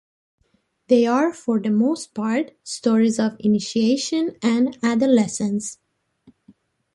They 0.87 1.05
are, 1.05 1.31
for 1.31 1.59
the 1.59 1.69
most 1.69 2.15
part, 2.15 2.53
stories 2.63 3.19
of 3.19 3.35
initiation 3.39 4.35
and 4.41 4.75
adolescence. 4.81 5.77